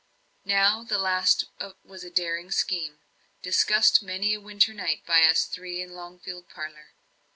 [0.47, 1.45] Now the last
[1.83, 3.01] was a daring scheme,
[3.43, 6.93] discussed many a winter night by us three in Longfield parlour.